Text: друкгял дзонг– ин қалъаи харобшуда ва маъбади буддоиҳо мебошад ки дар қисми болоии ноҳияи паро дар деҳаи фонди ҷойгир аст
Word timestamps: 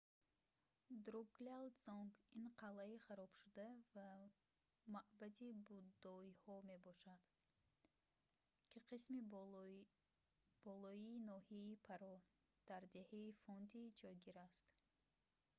друкгял 1.07 1.65
дзонг– 1.79 2.13
ин 2.39 2.47
қалъаи 2.61 3.03
харобшуда 3.07 3.67
ва 3.93 4.07
маъбади 4.95 5.49
буддоиҳо 5.67 6.55
мебошад 6.71 7.21
ки 7.31 7.43
дар 8.73 8.83
қисми 8.91 9.19
болоии 10.63 11.07
ноҳияи 11.29 11.81
паро 11.87 12.15
дар 12.69 12.83
деҳаи 12.95 13.37
фонди 13.43 13.81
ҷойгир 14.01 14.35
аст 14.47 14.67